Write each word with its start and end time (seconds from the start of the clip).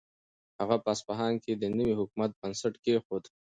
هغه 0.59 0.75
په 0.83 0.87
اصفهان 0.95 1.33
کې 1.43 1.51
د 1.55 1.63
نوي 1.77 1.93
حکومت 2.01 2.31
بنسټ 2.39 2.73
کېښود. 2.83 3.23